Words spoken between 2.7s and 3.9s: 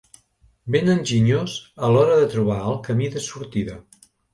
el camí de sortida.